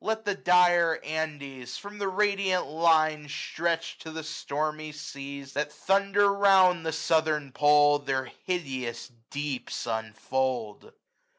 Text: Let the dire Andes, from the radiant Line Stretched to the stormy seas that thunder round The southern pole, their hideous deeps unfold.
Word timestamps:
Let 0.03 0.25
the 0.25 0.33
dire 0.33 0.99
Andes, 1.03 1.77
from 1.77 1.99
the 1.99 2.07
radiant 2.07 2.65
Line 2.65 3.29
Stretched 3.29 4.01
to 4.01 4.09
the 4.09 4.23
stormy 4.23 4.91
seas 4.91 5.53
that 5.53 5.71
thunder 5.71 6.33
round 6.33 6.83
The 6.87 6.91
southern 6.91 7.51
pole, 7.51 7.99
their 7.99 8.25
hideous 8.45 9.11
deeps 9.29 9.85
unfold. 9.85 10.93